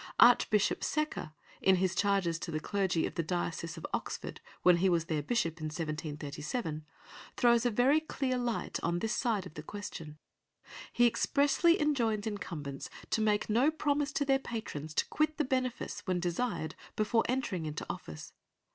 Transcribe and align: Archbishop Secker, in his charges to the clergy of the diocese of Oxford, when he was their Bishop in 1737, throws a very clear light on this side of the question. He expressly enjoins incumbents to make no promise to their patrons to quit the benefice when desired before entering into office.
Archbishop 0.19 0.83
Secker, 0.83 1.31
in 1.61 1.75
his 1.75 1.93
charges 1.93 2.39
to 2.39 2.49
the 2.49 2.59
clergy 2.59 3.05
of 3.05 3.13
the 3.13 3.21
diocese 3.21 3.77
of 3.77 3.85
Oxford, 3.93 4.41
when 4.63 4.77
he 4.77 4.89
was 4.89 5.05
their 5.05 5.21
Bishop 5.21 5.59
in 5.59 5.65
1737, 5.65 6.83
throws 7.37 7.67
a 7.67 7.69
very 7.69 7.99
clear 7.99 8.35
light 8.35 8.79
on 8.81 8.97
this 8.97 9.13
side 9.13 9.45
of 9.45 9.53
the 9.53 9.61
question. 9.61 10.17
He 10.91 11.05
expressly 11.05 11.79
enjoins 11.79 12.25
incumbents 12.25 12.89
to 13.11 13.21
make 13.21 13.47
no 13.47 13.69
promise 13.69 14.11
to 14.13 14.25
their 14.25 14.39
patrons 14.39 14.95
to 14.95 15.05
quit 15.09 15.37
the 15.37 15.45
benefice 15.45 16.01
when 16.05 16.19
desired 16.19 16.73
before 16.95 17.23
entering 17.29 17.67
into 17.67 17.85
office. 17.87 18.33